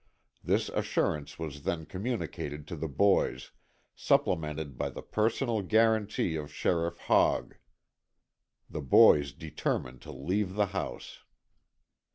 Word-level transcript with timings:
This 0.43 0.69
assurance 0.69 1.37
was 1.37 1.61
then 1.61 1.85
communicated 1.85 2.65
to 2.69 2.75
the 2.75 2.87
boys, 2.87 3.51
supplemented 3.95 4.75
by 4.75 4.89
the 4.89 5.03
personal 5.03 5.61
guaranty 5.61 6.35
of 6.35 6.51
Sheriff 6.51 6.97
Hogg. 7.01 7.57
The 8.67 8.81
boys 8.81 9.31
determined 9.31 10.01
to 10.01 10.11
leave 10.11 10.55
the 10.55 10.65
house. 10.73 11.19